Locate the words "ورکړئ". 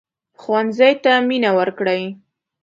1.59-2.01